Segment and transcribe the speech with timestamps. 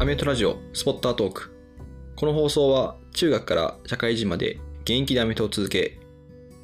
[0.00, 1.52] アメトラジオスポッタートーク。
[2.14, 5.98] この放送は中学から社会人まで現役でアメトを続け、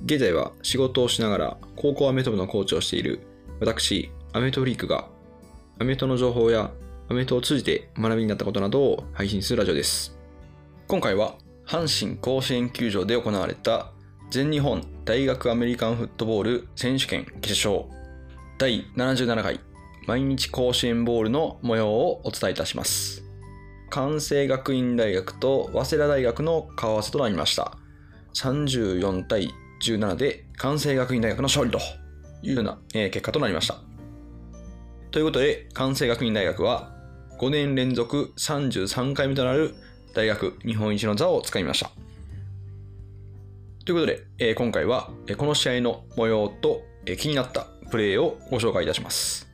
[0.04, 3.26] 現在は仕事をしながら高校アメト部のコーチをしている
[3.58, 5.08] 私、アメトフリークが
[5.80, 6.70] アメトの情報や
[7.08, 10.16] アメトを通じて学びになったことなどを配信するラジオです。
[10.86, 11.34] 今回は
[11.66, 13.90] 阪神甲子園球場で行われた
[14.30, 17.86] 全日本大学アメリカンフットボール選手権決勝
[18.58, 19.58] 第77回
[20.06, 23.23] 毎日甲子園ボールの模様をお伝えいたします。
[23.94, 27.78] 関西学院大学と早稲田大学の顔合わせとなりました。
[28.34, 29.50] 34対
[29.84, 31.78] 17で関西学院大学の勝利と
[32.42, 33.76] いうような、え結果となりました。
[35.12, 36.92] ということで、関西学院大学は
[37.38, 39.76] 5年連続33回目となる
[40.12, 41.92] 大学日本一の座をつかみました。
[43.84, 49.53] ということで、え今回はこの試合の模様とえ気になったプレーをご紹介いたします。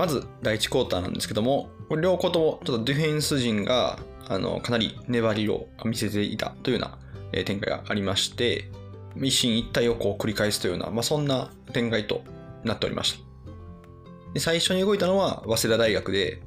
[0.00, 1.68] まず第1クォーターなんですけども、
[2.00, 3.98] 両校ともちょっとディフェンス陣が
[4.28, 6.86] あのかなり粘りを見せていたというよ
[7.32, 8.70] うな展開がありまして、
[9.14, 12.22] 一進一退をこう繰り返すというような、まあ、そんな展開と
[12.64, 13.18] なっておりました。
[14.32, 16.40] で最初に動いたのは早稲田大学で、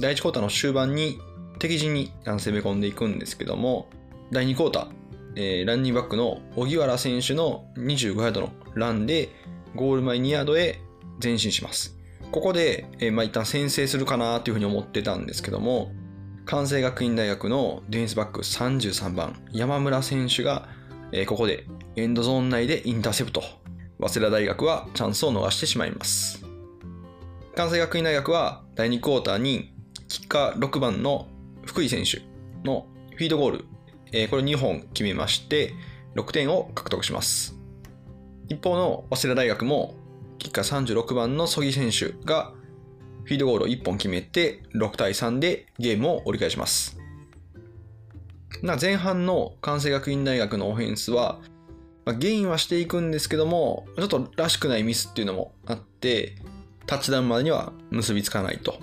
[0.00, 1.18] 第1クォーターの終盤に
[1.58, 3.90] 敵陣に攻め込んでいくんですけども、
[4.32, 4.88] 第2クォーター、
[5.36, 9.28] えーランニングバックの荻原選手の25ヤードのランで、
[9.74, 10.80] ゴール前2ヤードへ
[11.22, 11.95] 前進します。
[12.36, 15.92] ここで、えーまあ、一旦先制するかなというふうに思ってたんですけども、
[16.44, 20.68] 関西学院大学のディフェンスバック33番、山村選手が、
[21.12, 21.64] えーここで
[21.96, 23.42] エンドゾーン内でインターセプト。
[23.98, 26.44] 早稲田大学はチャンスを逃してしまいます。
[27.54, 29.72] 関西学院大学は第2クォーターに
[30.06, 31.28] キッカー6番の
[31.64, 32.20] 福井選手
[32.68, 33.64] のフィードゴール、
[34.12, 35.72] えーこれ2本決めまして
[36.16, 37.58] 6点を獲得します。
[38.50, 39.94] 一方の早稲田大学も
[40.38, 42.52] キッカー36番の曽木選手が
[43.24, 46.98] フィードゴールを1本決めて6対3でゲームを折り返します。
[48.62, 51.40] な前半の関西学院大学のオフェンスは、
[52.04, 56.36] まあ、ゲインはしていくんですけども、ちょっとらしくないミスっていうのもあって、
[56.86, 58.78] タッチダウンまでには結びつかないと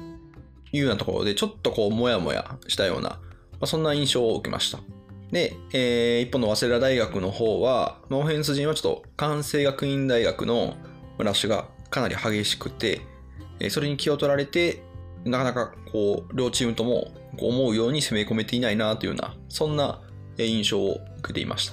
[0.73, 3.19] いうようなところで、ちょっとこう、もやもやしたような、ま
[3.61, 4.79] あ、そんな印象を受けました。
[5.31, 10.75] で、えー一方の早稲田大学の方は、まあオフェンス陣はちょっと関西学院大学の
[11.19, 13.01] ラッシュがかなり激しくて、
[13.69, 14.83] それに気を取られて、
[15.25, 20.01] なかなかこう、両チームとも思うように攻め込めていないなというような、そんな
[20.37, 21.71] 印象を受けていまし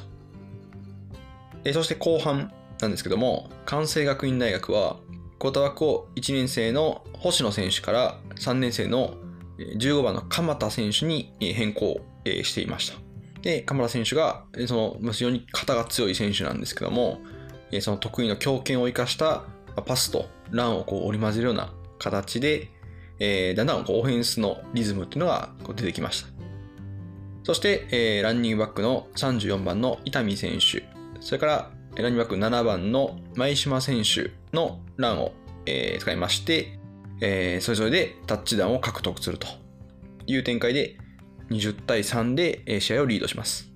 [1.65, 1.73] た。
[1.73, 4.99] そして後半なんですけども、関西学院大学は、
[5.39, 9.15] クォーターバックを1年生の星野選手から3年生の
[9.59, 12.99] 15番の鎌田選手に変更していました。
[13.43, 17.21] で、鎌田選手が、その、非常に肩が強い選手なんですけども、
[17.81, 19.44] その得意の強肩を生かした
[19.86, 22.69] パスとランをこう織り交ぜるような形で、
[23.20, 26.28] えーだんだんこうオフェンスのリズムっていうのがこう出てきました。
[27.44, 30.84] そして、えーランニングバックの34番の伊丹選手、
[31.20, 35.32] それからランニングバック7番の前島選手のランを、
[35.66, 36.78] えー使いまして、
[37.20, 39.47] えーそれぞれでタッチダウンを獲得すると
[40.26, 40.97] いう展開で
[41.50, 43.70] 20対3で試合をリードします。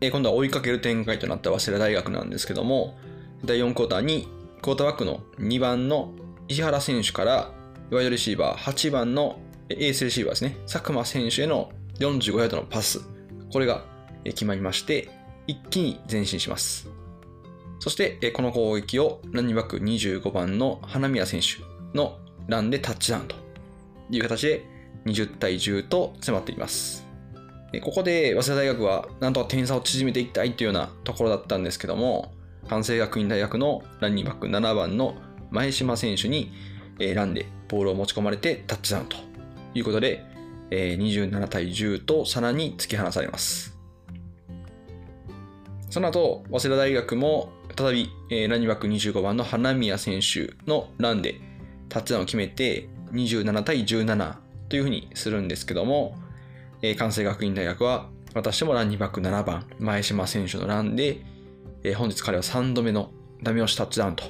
[0.00, 2.98] 今度は追いかける展開となった早稲田大学なんですけども、
[3.44, 4.28] 第4クォーターに
[4.62, 6.12] クォーターバックの2番の
[6.46, 7.52] 石原選手から
[7.90, 13.00] ワイドレシーバー8番のエースレシーバーですね、佐久間選手への45ヤードのパス、
[13.52, 13.84] これが
[14.24, 15.08] 決まりまして、
[15.46, 16.88] 一気に前進します。
[17.80, 21.64] そして、この攻撃をランニングバック25番の花宮選手
[21.98, 23.34] のランでタッチダウンと
[24.10, 24.64] いう形で
[25.04, 27.04] 20対10と迫っています。
[27.82, 32.32] ここで早稲田大学はなんとか点差を縮めていきたいというようなところだったんですけども、
[32.68, 35.14] 関西学院大学のランニングバック7番の
[35.50, 36.52] 前島選手に、
[36.98, 39.16] えーランでボールを持ち込まれてタッチダウンと
[39.74, 40.24] いうことで、
[40.70, 43.76] えー27対10とさらに突き放されます。
[45.90, 51.40] その後、早稲田大学も再び、えーランニングバック25番の花宮選手のランで
[51.88, 54.36] タッチダウンを決めて27対17
[54.68, 56.16] というふうにするんですけども、
[56.80, 61.22] えー関西学院大学はまたしてもランニングバック7番前島選手のランで、
[61.84, 63.10] え本日彼は3度目の
[63.42, 64.24] ダメ押しタッチダウンと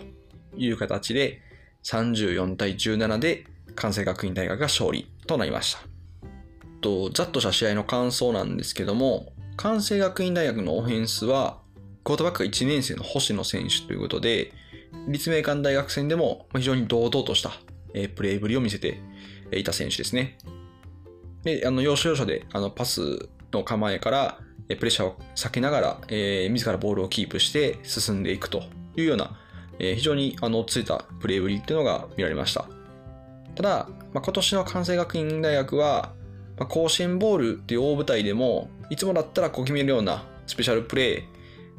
[0.57, 1.41] いう形で
[1.85, 5.81] 34対17で関西学院大学が勝利となりました。
[6.81, 11.59] とざっとした試合の感想なんですけども関西学院大学のオフェンスは
[12.03, 14.53] クォーターバックが1年生の星野選手ということで
[15.07, 17.51] 立命館大学戦でも非常に堂々とした
[17.93, 19.01] プレーぶりを見せて
[19.53, 20.39] いた選手ですね。
[21.45, 24.39] で、あの、要所要所で、あの、パスの構えから、
[24.77, 28.63] プレッシャーを避けながら、えー、自らボールをキープして進んでいくと
[28.97, 29.39] いうような、
[29.79, 32.67] えー、非常にあの落ち着いたプレーぶりっていうのが見られました。
[33.55, 36.15] ただ、まあ、今年の関西学院大学は、
[36.59, 41.29] まあ、甲子園ボールっていう大舞台でも、いつもだったらこう決めるようなスペシャルプレ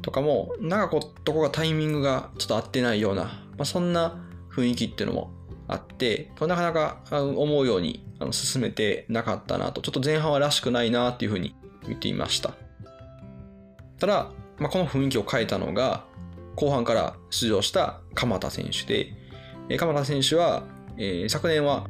[0.02, 3.30] とかも、なんかこう、どこがタイミングがちょっと合ってないような、ま
[3.60, 5.30] あ、そんな雰囲気っていうのも
[5.66, 11.54] あって、なかなか思うように進めてなかったなと、ちょっと前半はらしくないなっていうふうに
[11.86, 12.54] 見ていました。
[14.04, 16.04] ただ、まあ、この雰囲気を変えたのが、
[16.56, 20.64] 後半から出場した鎌田選手で、鎌田選手は、
[20.98, 21.86] えー、昨年は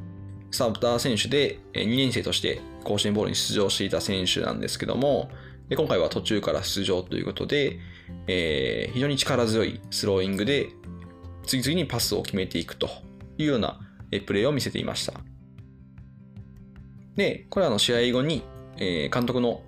[0.53, 5.29] スターター選手でえ2年生として甲子園ボールに出場していた選手なんですけども、
[5.77, 7.81] 今回は途中から出場ということで、
[8.29, 10.69] えー、非常に力強いスローイングで
[11.47, 12.89] 次々にパスを決めていくと
[13.39, 13.81] いうような
[14.25, 15.15] プレーを見せていました。
[17.17, 18.45] で、これはの試合後に、
[18.77, 19.63] えー、監督の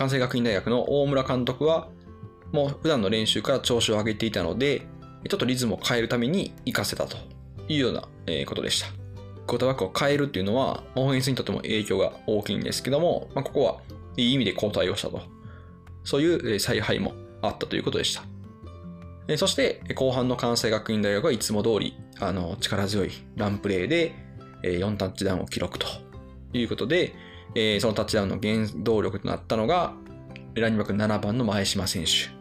[0.00, 1.90] 関西学院大学の大村監督は、
[2.52, 4.86] もう普段の練習から調子を上げていたので、
[5.28, 7.18] ちょっとリズムを変えるために活かせたと
[7.68, 8.08] いうような
[8.46, 8.86] ことでした。
[9.46, 13.76] クォーターバックを変えるっていうのは、オフェンスにとっても影響が大きいんですけども、まあ、ここは
[14.16, 15.20] いい意味で交代をしたと。
[16.04, 17.12] そういう采配も
[17.42, 19.36] あったということでした。
[19.36, 24.14] そして、後半の関西学院大学はいつも通り、あの、力強いランプレーで、
[24.62, 25.86] 4タッチダウンを記録と
[26.54, 27.12] いうことで、
[27.80, 29.94] そのタッチダウンの原動力となったのが、
[30.54, 32.40] ランニングバック7番の前島選手。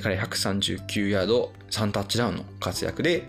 [0.00, 3.24] 彼139ヤード3タッチダウンの活躍で、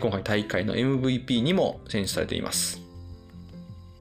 [0.00, 2.80] 今回大会の MVP にも選出されています。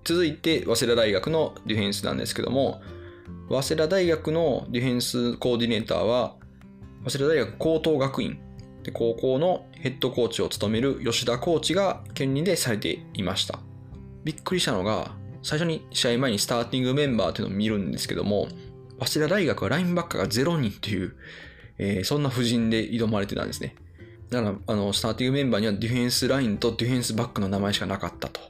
[0.04, 2.82] 続いて、早稲田大学のディフェンスなんですけども、
[3.50, 6.36] 早稲田大学のディフェンスコーディネーターは、
[7.06, 8.40] 早稲田大学高等学院
[8.84, 13.60] で高校のヘッドコーチを務める吉田コーチが兼任でされていました。
[14.24, 15.16] びっくりしたのが、
[15.48, 18.50] 最初に試合前にスターティングメンバーというのを見るんですけども、
[19.00, 21.16] 早稲田大学はラインバッカーが0人という、
[21.78, 23.74] えー、そんな布陣で挑まれてたんですね。
[24.30, 28.42] だから、あの、スターティングメンバーにはディフェンスラインとディフェンスバックの名前しかなかったと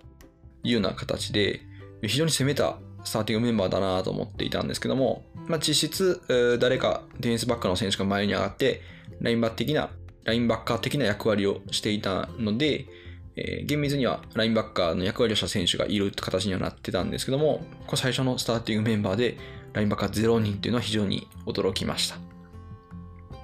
[0.63, 1.61] いうような形で、
[2.01, 6.19] 非常に攻めたスターティングメンバーだなと思っていたんですけども、まあ、実質、
[6.59, 8.81] 誰かディフェンスバックの選手が前に上がって、
[9.21, 9.91] ラインバック的な、
[10.23, 12.87] ラインバッカー的な役割をしていたので、
[13.37, 19.37] えー、厳密にはラインバッカーの役割をした選手がいるって形にはなってたんですけども、こ最初のスターティングメンバーで
[19.73, 22.17] ラインバッカー0人っていうのは非常に驚きました。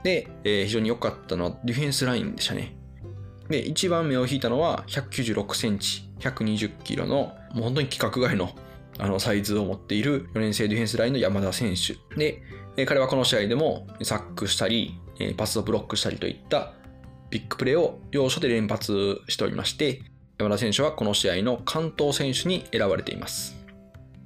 [0.04, 2.76] で、えー、非常に良かったのはディフェンスラインでしたね。
[3.50, 8.50] で、一番目を引いたのは196センチ、120キロの、もう本当に規格外の
[9.00, 11.98] あのサイズを持っている4年生ディフェンスラインの山田選手。
[12.16, 12.44] で、
[12.86, 15.00] 彼はこの試合でもサックしたり、
[15.38, 16.74] パスをブロックしたりといった
[17.34, 20.04] ビッグプレーを要所で連発しておりまして、
[20.38, 23.56] 山田選手はこの試合の関東選手に選ばれています。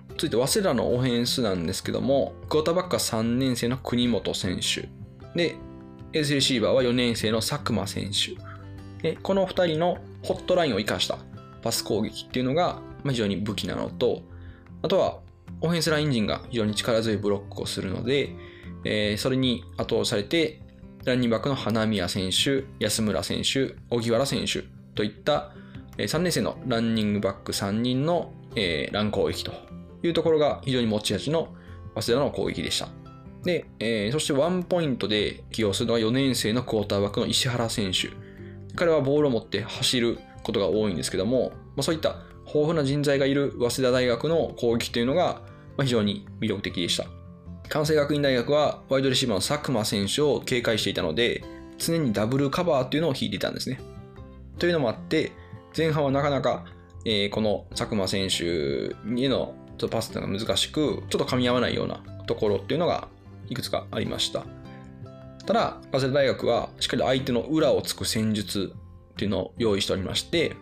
[0.10, 4.90] 続いて、早稲田のオフェンスなんですけども、クォーターバックは3年生の国本選手。
[5.38, 5.56] で、
[6.12, 8.36] エースレシーバーは4年生の佐久間選手。
[9.02, 11.18] でこの2人のホットラインを生かした
[11.62, 14.22] パス攻撃っていうのが非常に武器なのと、
[14.82, 15.20] あとは
[15.62, 18.36] オフェンスライン陣が非常に力強いブロックをするので、
[18.84, 20.60] えー、それに後押されて、
[21.08, 25.54] ランニングバックの花宮選手、安村選手、荻原選手といった
[25.96, 29.54] 3年生のランニングバック3人の、えー、ラン攻撃と
[30.04, 31.56] いうところが非常に持ち味の
[31.96, 32.90] 早稲田の攻撃でした。
[33.46, 38.10] で、えー、そしてワンポイントで起用するのは4年生のクォーターバックの石原選手。
[38.76, 42.18] 彼はボールを持って走ることが多いんですけども、まあ、そういった
[42.48, 45.42] 豊富な人材がいる早稲田大学の攻撃というのが
[45.80, 47.06] 非常に魅力的でした。
[47.70, 51.44] 関西学院大学はワイドレシーバーの佐久間選手を警戒していたので、
[51.78, 53.80] 常にダブルカバーっていうのを引いていたんですね。
[54.58, 55.32] というのもあって、
[55.76, 56.66] 前半はなかなか、
[57.06, 59.54] えー、この佐久間選手への
[59.90, 63.10] パスっていうのが難しく、ちょっと噛み合わないようなところっていうのが
[63.50, 64.46] いくつかありました。
[65.46, 68.74] ただ、早稲田大学はしっかり相手の裏をつく戦術
[69.14, 70.56] っていうのを用意しておりまして、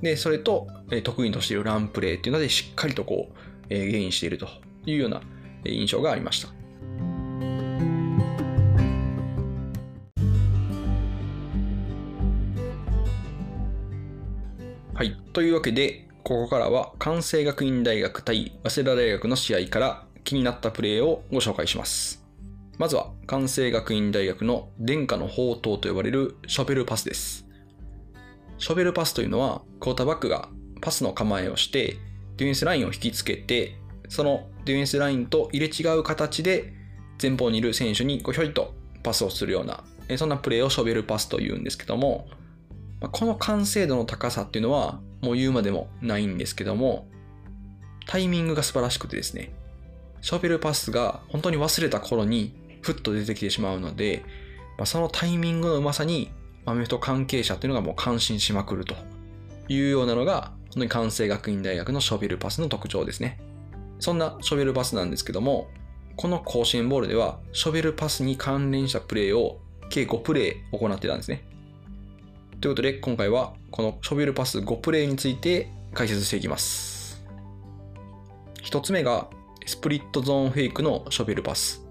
[0.00, 3.36] で、それと、え得意としているランプレーっていうのでしっかりとこう、
[3.68, 4.48] えゲインしていると
[4.86, 5.22] いうような
[5.70, 6.48] 印象がありました。
[14.94, 15.16] はい。
[15.32, 22.22] というわけで、ここからは関西学院大学対早稲田大学の試合から気になったプレーをご紹介します。
[22.78, 27.46] まずは、関西学院大学の殿下の宝刀と呼ばれるショベルパスです。
[28.58, 30.48] ショベルパスというのは、クォーターバックが
[30.80, 31.96] パスの構えをして、
[32.36, 33.76] ディフェンスラインを引きつけて、
[34.12, 36.74] そのディフェンスラインと入れ違う形で、
[37.20, 39.84] 前方にいる選手にひょいとパスをするような、
[40.18, 42.28] そんなプレーをショベルパスというんですけども、
[43.00, 47.08] この完成度の高さっていうのは、もう言うまでもないんですけども、
[48.06, 49.50] タイミングが素晴らしくてですね、
[50.20, 54.26] ショベルパスが本当に忘れた頃にふっと出てきてしまうので、
[54.84, 56.30] そのタイミングのうまさに
[56.66, 58.94] アメフト関係者っていうのがもう感心しまくると
[59.68, 63.40] いうようなのが、本当に関西学院大学のショベルパスの特徴ですね。
[64.02, 65.68] そんなショベルパスなんですけども、
[66.16, 71.44] この甲子園ボールでは、ショベルパスに関連したプレーを計5プレー行ってたんですね。
[72.60, 77.22] ということで、今回はこのショベルパス5プレーについて解説していきます。
[78.64, 79.28] 1つ目が、
[79.66, 81.86] スプリットゾーンフェイクのショベルパス。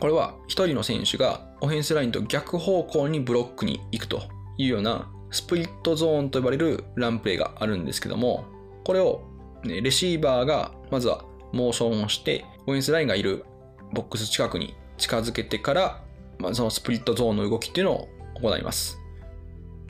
[0.00, 4.22] これは1人の選手がオフェンスラインと逆方向にブロックに行くと
[4.58, 8.44] いうようなスプリットゾーンと呼ばれるランプレーがあるんですけども、
[8.82, 9.22] これを、
[9.62, 13.44] ね、レシーバーがまずはモーションをして、オフェンスラインがいる
[13.92, 16.02] ボックス近くに近づけてから、
[16.38, 18.98] まあ、そのスプリットゾーンの動きっていうのを行います。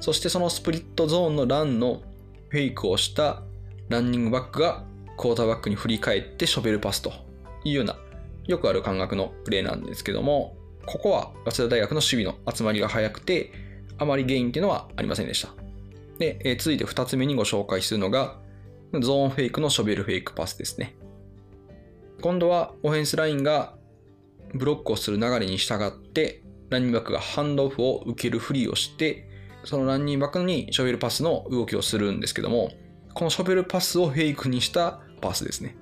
[0.00, 2.02] そしてそのスプリットゾーンのランの
[2.48, 3.42] フェイクをした
[3.88, 4.84] ランニングバックが
[5.16, 7.12] クォーターバックに振り返ってショベルパスと
[7.64, 7.96] いうような
[8.46, 10.56] よくある感覚のプレーなんですけども、
[10.86, 13.52] ここは早稲田大学の守備の集まりが早くて、
[13.96, 15.54] あまり原因っていうのはありませんでした。
[16.18, 18.38] で、え続いて2つ目にご紹介するのが、
[18.92, 20.94] ゾーンフェイクのショベルフェイクパスですね。
[22.24, 23.74] 今度はオフェンスラインが
[24.54, 29.28] ブロックをする流れに従って、ランニングバックがハンドオフを受けるふりをして、
[29.64, 32.70] そのランニングバックにショベルパスの動きをするんですけども、
[33.12, 35.76] このショベルパスをフェイクにしたパスですね。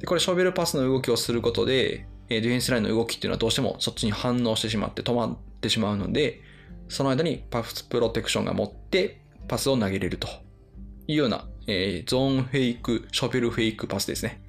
[0.00, 6.40] でこれショベルパスの動きをすることで、ディフェンスラインの動きっていうのはどうしてもそっちに反応してしまって止まってしまうので、
[6.88, 10.26] その間にパスプロテクションが持ってパスを投げれると
[11.06, 14.43] いうような、えー、ゾーンフェイク、ショベルフェイクパスですね。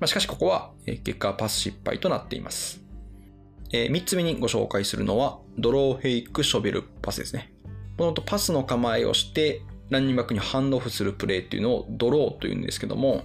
[0.00, 2.84] まあ、しかしここは、結果パス失敗となっています。
[3.72, 7.52] えー、3つ目にご紹介するのはドローフェイクショベルパスですね。
[7.98, 13.24] もともとパスの構えをしてランニングバックにハンドオフするプレーっていうのをドローというんですけども、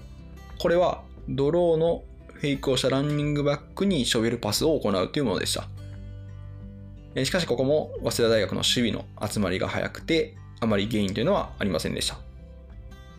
[0.58, 5.68] これはドローのフェイクをしたランニングバックにショベルパスを行うというものでした。
[7.24, 12.18] しかしここも早稲田大学の守備の集まりが早くて、あまり原因というのはありませんでした。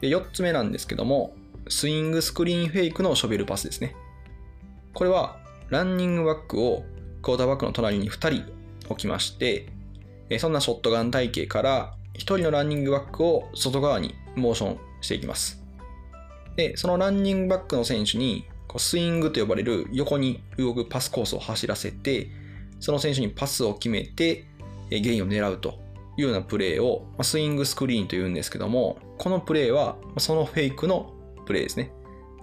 [0.00, 1.34] で4つ目なんですけども、
[1.68, 3.94] スイングスクリーンフェイクのショベルパスですね。
[4.94, 5.38] これは
[5.68, 6.84] ランニングバックを
[7.22, 8.52] クォーターバックの隣に2人
[8.88, 9.68] 置きまして、
[10.38, 15.62] そんなショットガン体系から1人のランニングバックを外側にモーションしていきます。
[16.56, 22.28] で、そのランニングバックの選手にスイングと呼ばれる横に動くパスコースを走らせて、
[22.80, 24.46] その選手にパスを決めて、
[24.90, 25.78] ゲインを狙うと
[26.16, 31.12] いうようなプレーをスイングスクリーンというんですけども、このプレーはそのフェイクの
[31.50, 31.90] プレーですね。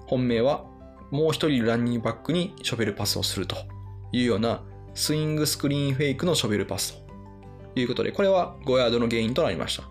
[0.06, 0.66] 本命は
[1.12, 3.56] もう一人ランニングバックにショベルパスをすると
[4.12, 4.64] いうような
[4.96, 7.02] スイングスクリーンフェイクのショベルパス
[7.74, 9.84] ということで、これは5ヤードの原因となりました。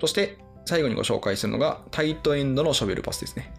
[0.00, 3.54] そして最後にご紹介するのがタイトエンドのショベルパスですね。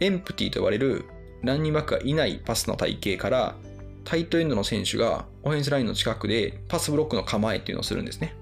[0.00, 1.04] エンプティと呼ばれる
[1.42, 3.54] ランニングバックがいないパスの体系から
[4.04, 8.34] タイトエンドの選手がオフェンスラインの近くでパスブロックの構えっていうのをするんですね。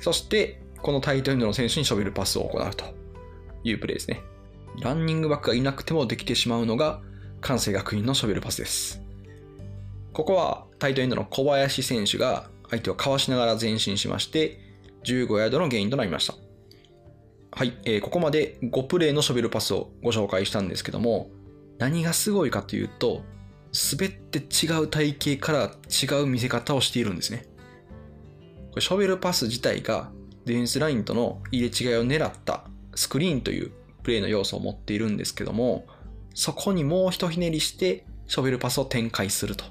[0.00, 2.99] そして、このタイトエンドの選手にショベルパスを行うと
[3.64, 4.22] いうプレーですね。
[4.80, 7.00] ランニングバックがいなくてもできてしまうのが
[7.40, 9.02] 関西学院のショベルパスです。
[10.12, 14.58] ここはタイトエンドの小林選手が相手をかわしながら前進しまして、
[15.04, 16.34] 15ヤードのゲインとなりました。
[17.52, 21.30] はい、えー、ここまで5プレーのショベルパスをご紹介したんですけども、
[21.78, 23.22] 何がすごいかというと、
[23.92, 27.46] 滑って違う体型から違う見せ方をしているんですね。
[28.70, 30.10] これショベルパス自体が
[30.44, 35.86] ディフェンスラインとの入れ違いを狙ったスクリーンというプレーの要素を持っているんですけども、
[36.34, 39.64] そこにもう一ひねりしてショベルパスを展開すると。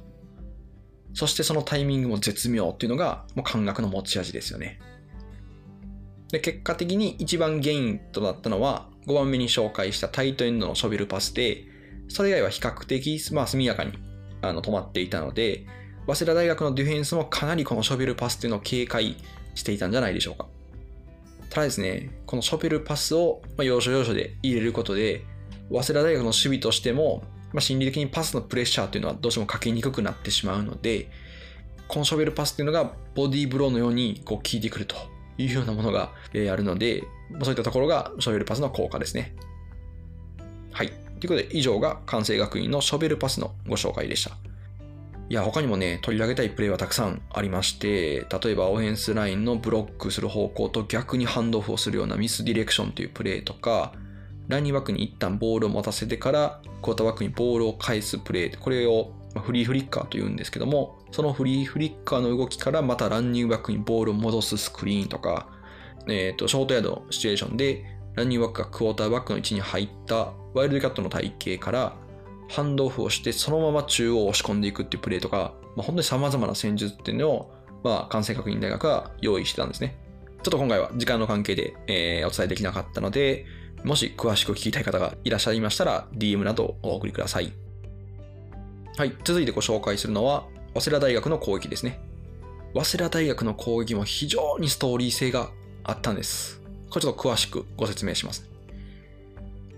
[1.13, 4.79] そしてそのタイミングも絶妙っていうのがもう感覚の持ち味ですよね。
[6.31, 11.65] で、結果的に一番ゲインとなったのは5番目に紹介したタイトエンドのショベルパスで、
[12.07, 13.93] それ以外は比較的、まあ、速やかに
[14.41, 15.65] あの止まっていたので、
[16.05, 19.15] 早稲田大学のディフェンスもかなりこのショベルパスっていうのを警戒
[19.55, 20.47] していたんじゃないでしょうか。
[21.50, 25.25] ただですね、このショベルパスを要所要所で入れることで、
[25.70, 31.10] 早稲田大学の守備としても、まあ、心理的にパスのプレッシャーというのはどうしてもかけにくくなってしまうので、
[31.88, 34.96] このショベルパスっていうのがボディーブローのようにこう効いてくると
[35.39, 37.03] いうようなものがあるので、
[37.41, 39.36] そういったところがショベルパスの効果ですね。
[40.72, 40.88] はい。
[40.88, 44.38] ということで、以上が関西学院のショベルパスのご紹介でした。
[45.29, 53.93] いや、他にもね、取り上げたいプレーはたくさんありまして、例えばオフェンスラインのブロックする方向と逆にハンドオフをするようなミスディレクションというプレーとか、
[54.48, 65.48] ランニングバックに一旦ボールを持たせてから、クォーターバックにボールを返すプレー、これをフリーフリッカーというんですけども、そのフリーフリッカーの動きからまたランニングバックにボールを戻すスクリーンとか、
[66.07, 71.95] えっ、ー、と、ショートヤードのシチュエーションで、ランニンランニングバックがクォーターバックの位置に入ったワイルドキャットの体型から
[72.50, 77.53] ハンドオフをしてそのまま中央を押し込んでいくっていうプレーとか、まあ、本当に様々な戦術っていうのを、
[77.84, 79.98] まあ、関西学院大学が用意してたんですね。
[80.41, 83.46] ちょっと今回は時間の関係で、えー、お伝えできなかったので、
[83.84, 87.53] もし詳しく聞きたい方がいらっしゃいましたら DM などお送りください。
[88.98, 92.01] はい、続いてご紹介するのは、早稲田大学の攻撃ですね。
[92.74, 95.50] 早稲田大学の攻撃も非常にストーリー性が
[95.84, 96.62] あったんです。
[96.89, 98.50] これちょっと詳しくご説明します。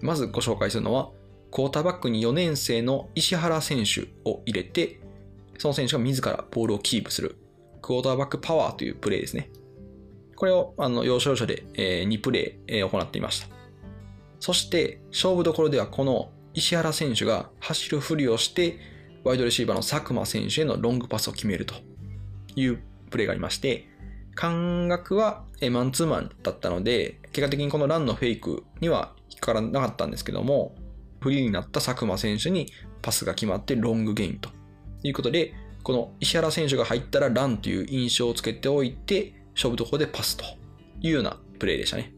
[0.02, 1.10] まずご紹介するのは、
[1.52, 5.02] クォーターバックに4年生の石原選手を入れて、
[5.58, 7.36] その選手が自らボールをキープする、
[7.82, 9.50] クォーターバックパワーというプレーですね。
[10.38, 13.48] これをあの要所要所で、え2プレー、え行っていました。
[14.40, 18.80] そして、勝負どころではこの石原選手が走るふりをして、
[19.26, 21.76] ワイドレシーバーの佐久間選手へのロングパスを決めると
[22.56, 23.88] いうプレーがありまして、
[24.36, 30.76] 感覚はマンツーマンだったので、結果的にこのランのフェイクには引っかからなかったんですけども、
[31.22, 34.50] フリーになった佐久間選手にパスが決まってロングゲインと
[35.04, 40.44] いうことで、この石原選手が入ったらランという印象をつけておいて、勝負どころでパスと
[41.00, 42.14] いうようなプレーでしたね。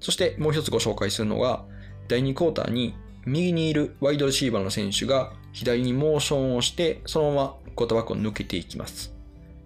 [0.00, 1.64] そしてもう一つご紹介するのが、
[2.08, 2.94] 第2クォーターに
[3.26, 9.14] 右にいるワイドレシーバーの選手が左にモーションをして、そのままクォーターバックを抜けていきます。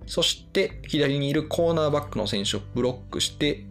[0.06, 3.66] そして左にいるコーナーバックの選手をブロックして、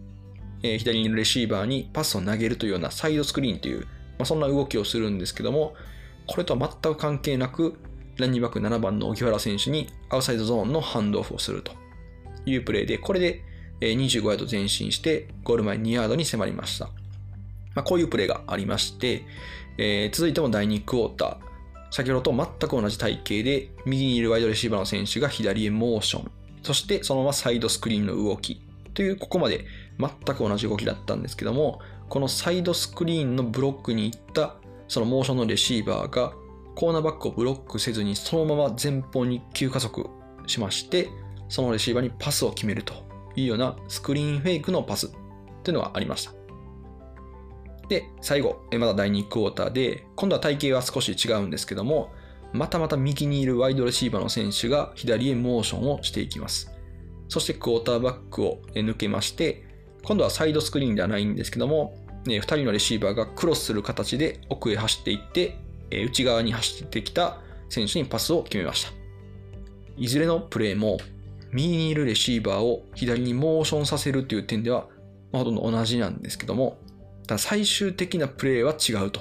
[0.62, 3.86] え、左にいるレシーバーにパスを投げるというようなサイドスクリーンという、
[4.18, 5.74] まあ、そんな動きをするんですけども、
[6.26, 7.78] これとは全く関係なく、
[8.16, 11.72] ランニングバック7番の荻原選手にアウサイドゾーンのハンドオフをすると
[12.46, 13.42] いうプレーで、これで
[13.80, 16.86] 25ヤード前進してゴール前2ヤードに迫りました。
[17.74, 19.24] まあ、こういうプレーがありまして、
[19.78, 21.36] えー、続いても第2クォーター。
[21.90, 26.30] 先ほどと全く同じ体型で、右にいるワイドレシーバーの選手が左へモーション。
[26.62, 28.60] そしてそのままサイドスクリーンの動き。
[28.94, 29.64] という、ここまで
[29.98, 34.56] 全く同じ動きだったんですけども、このサイドスクリーンのブロックに行った
[34.88, 36.32] そのモーションのレシーバーが
[36.74, 40.08] コーナーバックをブロックせずにそのまま前方に急加速
[40.46, 41.08] しまして、
[41.48, 42.94] そのレシーバーにパスを決めると
[43.34, 45.12] いうようなスクリーンフェイクのパス
[45.64, 46.32] というのがありました。
[47.88, 52.12] で、最後、まだ第2クォーターで、今度は体型は少し違うんですけども、
[52.52, 56.70] またまた右にいるワイドレシーバーの選手が左へモーションをしていきます。
[57.28, 59.67] そしてクォーターバックを抜けまして、
[60.08, 61.94] 今度はサイドスクリーンではないんですけども、
[62.24, 65.58] 2人のレシーバーがクロスする形で奥へ走っていって、
[65.90, 68.90] え内側に走ってきた選手にパスを決めました。
[69.98, 70.96] いずれのプレーも、
[71.52, 74.86] 右にいるレシーバーを左にモーションさせるという点では
[75.30, 76.78] ま、ほとんど同じなんですけども、
[77.26, 79.20] ただ最終的なプレーは違うと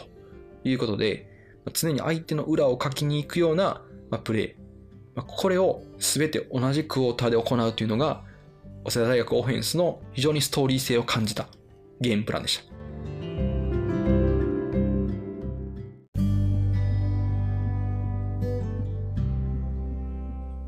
[0.63, 1.29] いうことで、
[1.73, 3.81] 常に相手の裏をかきに行くような
[4.23, 5.21] プレー。
[5.25, 8.23] これを全て同じクォーターで行うというのが、
[8.89, 11.49] 早稲田大学オフェンスの非常にストーリー性を感じた
[11.99, 12.63] ゲームプランでした。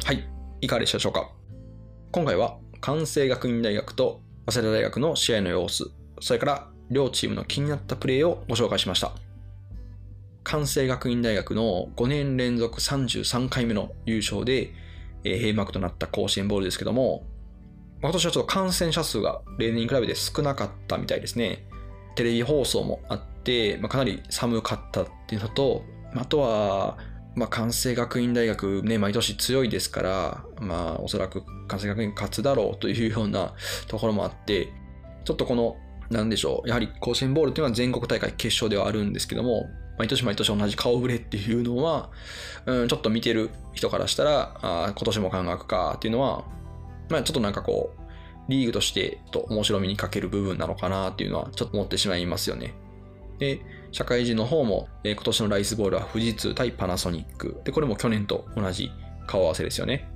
[0.05, 0.27] はい、
[0.59, 1.31] いかがでしたでしょうか？
[2.11, 9.13] 今回は関西学院大学と早稲田大学の試合の様子、それから両チームの気になったプレーをご紹介しました。
[10.43, 14.73] 関西学院大学の5年連続33回目の優勝で、
[15.23, 17.23] えー、閉幕となった甲子園ボールですけども、
[18.01, 21.65] 今年はちょっと感染者数が例年に比べて少なかったみたいですね。
[22.15, 25.83] テレビ放送もあって、まあ、かなり寒かったっていうのと、
[26.15, 26.97] あとは、
[27.35, 33.53] まあ、関西学院大学ね、毎年強いですから、まあ、おそらく関西学院勝つだろうというような
[33.87, 34.69] ところもあって、
[35.25, 35.75] ちょっとこの
[36.09, 36.67] なんでしょう。
[36.67, 42.09] やはり甲子園ボールっていうのは全国大会決勝ではあるんですけども、毎年毎年同じ顔ぶれっていうのは、
[42.65, 46.45] うん、ちょっと見てる人からしたら、あ今年も感覚かっていうのは、
[47.09, 48.01] まあちょっとなんかこう、
[48.49, 52.73] リーグとしてと面白みに欠ける部分なのかなっていうのはちょっと思ってしまいますよね。
[53.37, 57.61] で、社会人の方も、えー、今年のライスボールは富士通対パナソニック。
[57.63, 58.91] で、これも去年と同じ
[59.27, 60.09] 顔合わせですよね。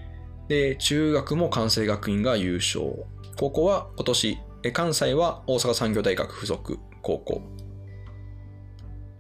[0.50, 3.06] で、中学も関西学院が優勝。
[3.38, 4.38] 高校は今年
[4.72, 7.42] 関西は大阪産業大学附属高校。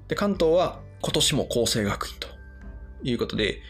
[0.07, 2.27] で、関東は今年も厚生学院と
[3.03, 3.62] いうことで、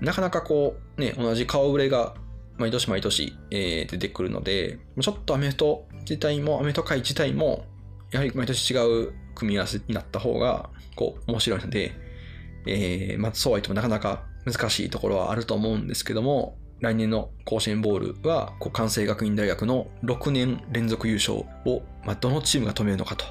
[0.00, 2.14] なかなかこう、ね、同じ顔ぶれが
[2.62, 7.64] 毎年毎年、えー、出てくるので、ちょっとアメフト自体も、アメフト界自体も、
[8.12, 11.92] やはり毎年違う組み合わせになった方が、こう、面白いので、
[12.66, 23.24] えー、まあ、そうは言ってもなかなか難しいところはあると思うんですけども、来年の甲子園ボールは、こう関西学院大学の6年連続優勝を、まあ、どのチームが止めるのかと。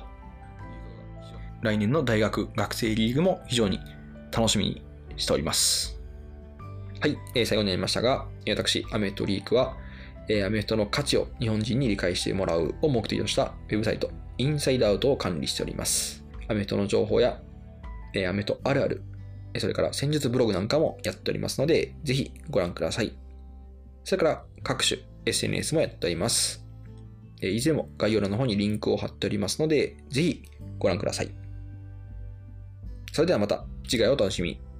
[1.62, 3.80] 来年の大学学生リーグも非常に
[4.36, 4.82] 楽しみに
[5.16, 6.01] しております。
[7.02, 9.76] はい、えー、最後になりましたが、私、アメフトリークは、
[10.30, 16.24] えー、アメフトの価値を日本人に理解してもらうを目的としたウェブサイト、インサイドアウトを管理しております。
[16.48, 17.42] アメフトの情報や、
[18.14, 19.02] えーアメフトあるある、
[19.58, 23.14] それから戦術ブログなんかもやっておりますので、ぜひご覧ください。
[24.04, 26.64] それから各種 SNS もやっております。
[27.42, 30.44] えーいずれも概要欄の方にリンクを貼っておりますので、ぜひ
[30.78, 31.32] ご覧ください。
[33.12, 34.71] それではまた次回お楽しみに。